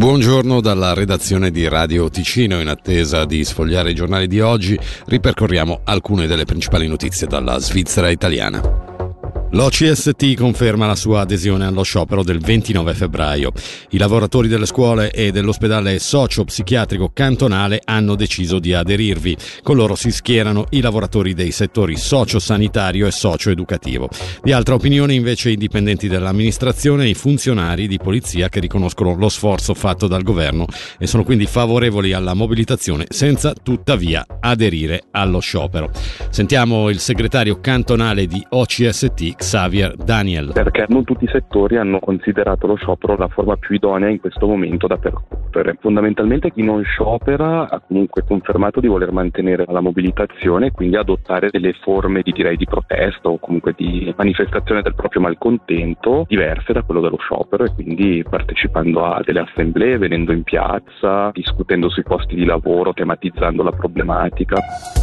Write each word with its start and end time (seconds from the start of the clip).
Buongiorno 0.00 0.62
dalla 0.62 0.94
redazione 0.94 1.50
di 1.50 1.68
Radio 1.68 2.08
Ticino. 2.08 2.58
In 2.58 2.68
attesa 2.68 3.26
di 3.26 3.44
sfogliare 3.44 3.90
i 3.90 3.94
giornali 3.94 4.28
di 4.28 4.40
oggi, 4.40 4.80
ripercorriamo 5.04 5.82
alcune 5.84 6.26
delle 6.26 6.46
principali 6.46 6.88
notizie 6.88 7.26
dalla 7.26 7.58
Svizzera 7.58 8.08
italiana. 8.08 8.89
L'OCST 9.52 10.34
conferma 10.34 10.86
la 10.86 10.94
sua 10.94 11.22
adesione 11.22 11.66
allo 11.66 11.82
sciopero 11.82 12.22
del 12.22 12.38
29 12.38 12.94
febbraio. 12.94 13.50
I 13.90 13.98
lavoratori 13.98 14.46
delle 14.46 14.64
scuole 14.64 15.10
e 15.10 15.32
dell'ospedale 15.32 15.98
socio-psichiatrico 15.98 17.10
cantonale 17.12 17.80
hanno 17.84 18.14
deciso 18.14 18.60
di 18.60 18.74
aderirvi. 18.74 19.36
Con 19.64 19.74
loro 19.74 19.96
si 19.96 20.12
schierano 20.12 20.66
i 20.70 20.80
lavoratori 20.80 21.34
dei 21.34 21.50
settori 21.50 21.96
socio-sanitario 21.96 23.08
e 23.08 23.10
socio-educativo. 23.10 24.08
Di 24.40 24.52
altra 24.52 24.76
opinione 24.76 25.14
invece 25.14 25.50
i 25.50 25.56
dipendenti 25.56 26.06
dell'amministrazione 26.06 27.06
e 27.06 27.08
i 27.08 27.14
funzionari 27.14 27.88
di 27.88 27.98
polizia 27.98 28.48
che 28.48 28.60
riconoscono 28.60 29.16
lo 29.16 29.28
sforzo 29.28 29.74
fatto 29.74 30.06
dal 30.06 30.22
governo 30.22 30.66
e 30.96 31.08
sono 31.08 31.24
quindi 31.24 31.46
favorevoli 31.46 32.12
alla 32.12 32.34
mobilitazione 32.34 33.06
senza 33.08 33.52
tuttavia 33.60 34.24
aderire 34.38 35.02
allo 35.10 35.40
sciopero. 35.40 35.90
Sentiamo 36.30 36.88
il 36.88 37.00
segretario 37.00 37.60
cantonale 37.60 38.28
di 38.28 38.46
OCST 38.48 39.38
Xavier 39.40 39.96
Daniel. 39.96 40.50
Perché 40.52 40.84
non 40.88 41.04
tutti 41.04 41.24
i 41.24 41.28
settori 41.32 41.78
hanno 41.78 41.98
considerato 41.98 42.66
lo 42.66 42.74
sciopero 42.74 43.16
la 43.16 43.28
forma 43.28 43.56
più 43.56 43.74
idonea 43.74 44.10
in 44.10 44.20
questo 44.20 44.46
momento 44.46 44.86
da 44.86 44.98
percorrere. 44.98 45.78
Fondamentalmente 45.80 46.52
chi 46.52 46.62
non 46.62 46.82
sciopera 46.84 47.66
ha 47.66 47.80
comunque 47.80 48.22
confermato 48.22 48.80
di 48.80 48.86
voler 48.86 49.12
mantenere 49.12 49.64
la 49.66 49.80
mobilitazione 49.80 50.66
e 50.66 50.70
quindi 50.72 50.96
adottare 50.96 51.48
delle 51.50 51.72
forme 51.72 52.20
di, 52.20 52.32
direi, 52.32 52.56
di 52.56 52.66
protesta 52.66 53.30
o 53.30 53.38
comunque 53.38 53.72
di 53.74 54.12
manifestazione 54.14 54.82
del 54.82 54.94
proprio 54.94 55.22
malcontento 55.22 56.26
diverse 56.28 56.74
da 56.74 56.82
quello 56.82 57.00
dello 57.00 57.18
sciopero 57.18 57.64
e 57.64 57.72
quindi 57.74 58.22
partecipando 58.28 59.06
a 59.06 59.22
delle 59.24 59.40
assemblee, 59.40 59.96
venendo 59.96 60.32
in 60.32 60.42
piazza, 60.42 61.30
discutendo 61.32 61.88
sui 61.88 62.02
posti 62.02 62.34
di 62.34 62.44
lavoro, 62.44 62.92
tematizzando 62.92 63.62
la 63.62 63.72
problematica. 63.72 64.99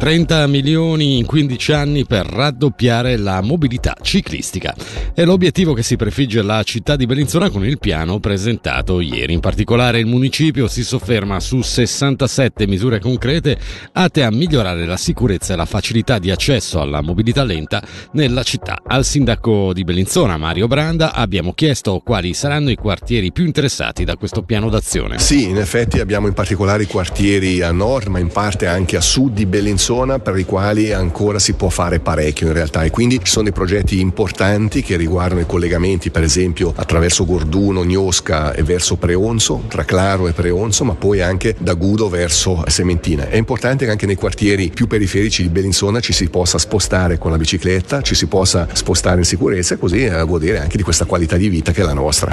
30 0.00 0.46
milioni 0.46 1.18
in 1.18 1.26
15 1.26 1.72
anni 1.72 2.06
per 2.06 2.24
raddoppiare 2.24 3.18
la 3.18 3.42
mobilità 3.42 3.94
ciclistica. 4.00 4.74
È 5.12 5.24
l'obiettivo 5.24 5.74
che 5.74 5.82
si 5.82 5.96
prefigge 5.96 6.40
la 6.40 6.62
città 6.62 6.96
di 6.96 7.04
Bellinzona 7.04 7.50
con 7.50 7.66
il 7.66 7.78
piano 7.78 8.18
presentato 8.18 9.00
ieri. 9.00 9.34
In 9.34 9.40
particolare 9.40 9.98
il 9.98 10.06
municipio 10.06 10.68
si 10.68 10.84
sofferma 10.84 11.38
su 11.38 11.60
67 11.60 12.66
misure 12.66 12.98
concrete 12.98 13.58
atte 13.92 14.22
a 14.22 14.30
migliorare 14.30 14.86
la 14.86 14.96
sicurezza 14.96 15.52
e 15.52 15.56
la 15.56 15.66
facilità 15.66 16.18
di 16.18 16.30
accesso 16.30 16.80
alla 16.80 17.02
mobilità 17.02 17.44
lenta 17.44 17.82
nella 18.12 18.42
città. 18.42 18.80
Al 18.82 19.04
sindaco 19.04 19.74
di 19.74 19.84
Bellinzona, 19.84 20.38
Mario 20.38 20.66
Branda, 20.66 21.12
abbiamo 21.12 21.52
chiesto 21.52 22.00
quali 22.02 22.32
saranno 22.32 22.70
i 22.70 22.76
quartieri 22.76 23.32
più 23.32 23.44
interessati 23.44 24.04
da 24.04 24.16
questo 24.16 24.44
piano 24.44 24.70
d'azione. 24.70 25.18
Sì, 25.18 25.44
in 25.44 25.58
effetti 25.58 26.00
abbiamo 26.00 26.26
in 26.26 26.32
particolare 26.32 26.84
i 26.84 26.86
quartieri 26.86 27.60
a 27.60 27.70
nord, 27.70 28.06
ma 28.06 28.18
in 28.18 28.28
parte 28.28 28.66
anche 28.66 28.96
a 28.96 29.02
sud 29.02 29.34
di 29.34 29.44
Bellinzona 29.44 29.88
zona 29.90 30.20
per 30.20 30.38
i 30.38 30.44
quali 30.44 30.92
ancora 30.92 31.40
si 31.40 31.54
può 31.54 31.68
fare 31.68 31.98
parecchio 31.98 32.46
in 32.46 32.52
realtà 32.52 32.84
e 32.84 32.90
quindi 32.90 33.18
ci 33.18 33.26
sono 33.32 33.42
dei 33.42 33.52
progetti 33.52 33.98
importanti 33.98 34.82
che 34.82 34.96
riguardano 34.96 35.40
i 35.40 35.46
collegamenti 35.46 36.12
per 36.12 36.22
esempio 36.22 36.72
attraverso 36.76 37.24
Gorduno, 37.24 37.82
Gnosca 37.82 38.52
e 38.52 38.62
verso 38.62 38.94
Preonzo, 38.94 39.64
tra 39.66 39.84
Claro 39.84 40.28
e 40.28 40.32
Preonzo 40.32 40.84
ma 40.84 40.94
poi 40.94 41.20
anche 41.20 41.56
da 41.58 41.74
Gudo 41.74 42.08
verso 42.08 42.62
Sementina. 42.68 43.28
È 43.28 43.34
importante 43.34 43.84
che 43.84 43.90
anche 43.90 44.06
nei 44.06 44.14
quartieri 44.14 44.70
più 44.70 44.86
periferici 44.86 45.42
di 45.42 45.48
Bellinzona 45.48 45.98
ci 45.98 46.12
si 46.12 46.28
possa 46.28 46.58
spostare 46.58 47.18
con 47.18 47.32
la 47.32 47.36
bicicletta, 47.36 48.00
ci 48.00 48.14
si 48.14 48.26
possa 48.26 48.68
spostare 48.72 49.16
in 49.16 49.24
sicurezza 49.24 49.74
e 49.74 49.78
così 49.78 50.08
godere 50.24 50.60
anche 50.60 50.76
di 50.76 50.84
questa 50.84 51.04
qualità 51.04 51.36
di 51.36 51.48
vita 51.48 51.72
che 51.72 51.82
è 51.82 51.84
la 51.84 51.94
nostra. 51.94 52.30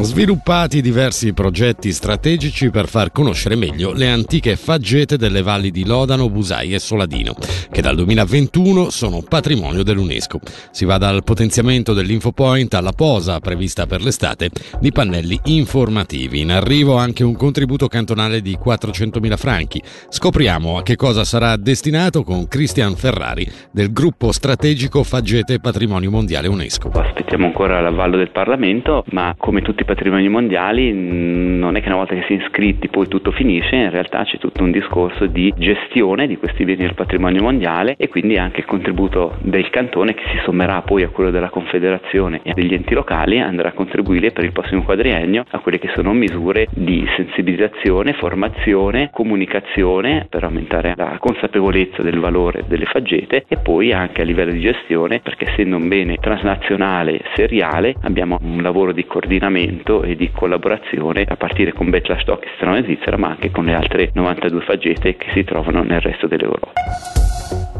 Sviluppati 0.00 0.80
diversi 0.80 1.32
progetti 1.32 1.92
strategici 1.92 2.70
per 2.70 2.88
far 2.88 3.12
conoscere 3.12 3.56
meglio 3.56 3.92
le 3.92 4.08
antiche 4.08 4.56
faggete 4.56 5.16
delle 5.16 5.42
valli 5.42 5.70
di 5.70 5.84
Lodano, 5.84 6.28
Busai 6.28 6.72
e 6.74 6.78
Soladino, 6.78 7.34
che 7.70 7.82
dal 7.82 7.94
2021 7.96 8.90
sono 8.90 9.22
patrimonio 9.22 9.82
dell'UNESCO. 9.82 10.40
Si 10.70 10.84
va 10.84 10.98
dal 10.98 11.22
potenziamento 11.22 11.92
dell'infopoint 11.92 12.74
alla 12.74 12.92
posa 12.92 13.38
prevista 13.38 13.86
per 13.86 14.02
l'estate 14.02 14.50
di 14.80 14.90
pannelli 14.90 15.38
informativi. 15.44 16.40
In 16.40 16.50
arrivo 16.50 16.96
anche 16.96 17.22
un 17.22 17.36
contributo 17.36 17.86
cantonale 17.86 18.40
di 18.40 18.58
400.000 18.62 19.36
franchi. 19.36 19.82
Scopriamo 20.08 20.78
a 20.78 20.82
che 20.82 20.96
cosa 20.96 21.22
sarà 21.24 21.56
destinato 21.56 22.24
con 22.24 22.48
Cristian 22.48 22.96
Ferrari 22.96 23.48
del 23.70 23.92
gruppo 23.92 24.32
strategico 24.32 25.04
Faggete 25.04 25.60
Patrimonio 25.60 26.10
Mondiale 26.10 26.48
UNESCO. 26.48 26.90
Aspettiamo 26.92 27.46
ancora 27.46 27.80
l'avallo 27.80 28.16
del 28.16 28.30
Parlamento, 28.30 29.04
ma 29.10 29.34
come 29.38 29.60
tutti 29.82 29.84
patrimoni 29.84 30.28
mondiali 30.28 30.92
non 30.92 31.76
è 31.76 31.80
che 31.80 31.88
una 31.88 31.96
volta 31.96 32.14
che 32.14 32.24
si 32.26 32.34
è 32.34 32.36
iscritti 32.36 32.88
poi 32.88 33.08
tutto 33.08 33.30
finisce, 33.32 33.74
in 33.74 33.90
realtà 33.90 34.24
c'è 34.24 34.38
tutto 34.38 34.62
un 34.62 34.70
discorso 34.70 35.26
di 35.26 35.52
gestione 35.56 36.26
di 36.26 36.36
questi 36.36 36.64
beni 36.64 36.82
del 36.82 36.94
patrimonio 36.94 37.42
mondiale 37.42 37.94
e 37.98 38.08
quindi 38.08 38.36
anche 38.36 38.60
il 38.60 38.66
contributo 38.66 39.36
del 39.40 39.68
cantone 39.70 40.14
che 40.14 40.22
si 40.30 40.38
sommerà 40.44 40.82
poi 40.82 41.02
a 41.02 41.08
quello 41.08 41.30
della 41.30 41.50
Confederazione 41.50 42.40
e 42.42 42.52
degli 42.54 42.74
enti 42.74 42.94
locali 42.94 43.40
andrà 43.40 43.68
a 43.68 43.72
contribuire 43.72 44.30
per 44.30 44.44
il 44.44 44.52
prossimo 44.52 44.82
quadriennio 44.82 45.44
a 45.50 45.58
quelle 45.58 45.78
che 45.78 45.90
sono 45.94 46.12
misure 46.12 46.68
di 46.70 47.06
sensibilizzazione, 47.16 48.12
formazione, 48.14 49.10
comunicazione 49.12 50.26
per 50.28 50.44
aumentare 50.44 50.94
la 50.96 51.16
consapevolezza 51.18 52.02
del 52.02 52.18
valore 52.18 52.64
delle 52.66 52.86
faggete 52.86 53.44
e 53.48 53.56
poi 53.58 53.92
anche 53.92 54.22
a 54.22 54.24
livello 54.24 54.52
di 54.52 54.60
gestione 54.60 55.20
perché 55.20 55.50
essendo 55.50 55.76
un 55.76 55.88
bene 55.88 56.16
transnazionale 56.16 57.20
seriale 57.34 57.94
abbiamo 58.02 58.38
un 58.42 58.62
lavoro 58.62 58.92
di 58.92 59.04
coordinamento 59.06 59.71
coordinamento 59.72 60.02
e 60.02 60.14
di 60.14 60.30
collaborazione 60.30 61.24
a 61.26 61.36
partire 61.36 61.72
con 61.72 61.88
Betla 61.90 62.18
Stock 62.20 62.40
che 62.42 62.48
si 62.52 62.58
trova 62.60 62.78
in 62.78 62.84
Svizzera 62.84 63.16
ma 63.16 63.28
anche 63.28 63.50
con 63.50 63.64
le 63.64 63.74
altre 63.74 64.10
92 64.12 64.60
faggete 64.62 65.16
che 65.16 65.26
si 65.32 65.44
trovano 65.44 65.82
nel 65.82 66.00
resto 66.00 66.26
dell'Europa. 66.26 66.72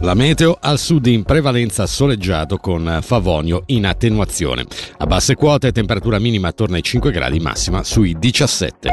La 0.01 0.15
meteo 0.15 0.57
al 0.61 0.79
sud 0.79 1.07
in 1.07 1.23
prevalenza 1.23 1.87
soleggiato 1.87 2.57
con 2.57 2.99
Favonio 3.03 3.63
in 3.67 3.87
attenuazione. 3.87 4.65
A 4.99 5.07
basse 5.07 5.37
quote 5.37 5.71
temperatura 5.71 6.19
minima 6.19 6.49
attorno 6.49 6.75
ai 6.75 6.83
5 6.83 7.13
gradi, 7.13 7.39
massima 7.39 7.85
sui 7.85 8.17
17. 8.19 8.91